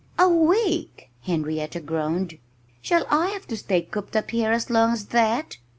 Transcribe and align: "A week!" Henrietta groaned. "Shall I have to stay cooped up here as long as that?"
"A 0.17 0.27
week!" 0.27 1.11
Henrietta 1.21 1.79
groaned. 1.79 2.39
"Shall 2.81 3.05
I 3.11 3.27
have 3.27 3.45
to 3.49 3.55
stay 3.55 3.83
cooped 3.83 4.15
up 4.15 4.31
here 4.31 4.51
as 4.51 4.71
long 4.71 4.93
as 4.93 5.05
that?" 5.09 5.57